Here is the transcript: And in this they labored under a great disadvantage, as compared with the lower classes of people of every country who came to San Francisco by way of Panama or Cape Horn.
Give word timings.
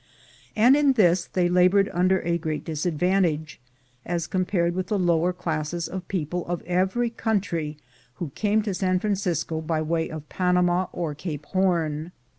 And 0.55 0.75
in 0.75 0.93
this 0.93 1.25
they 1.27 1.47
labored 1.47 1.87
under 1.93 2.21
a 2.21 2.39
great 2.39 2.65
disadvantage, 2.65 3.61
as 4.03 4.25
compared 4.25 4.73
with 4.73 4.87
the 4.87 4.97
lower 4.97 5.31
classes 5.31 5.87
of 5.87 6.07
people 6.07 6.43
of 6.47 6.63
every 6.63 7.11
country 7.11 7.77
who 8.15 8.31
came 8.33 8.63
to 8.63 8.73
San 8.73 8.97
Francisco 8.99 9.61
by 9.61 9.79
way 9.83 10.09
of 10.09 10.27
Panama 10.27 10.87
or 10.91 11.13
Cape 11.13 11.45
Horn. 11.45 12.13